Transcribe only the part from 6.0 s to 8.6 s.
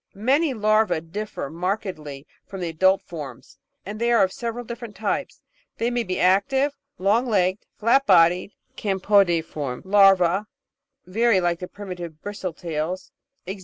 be active, long legged, flat bodied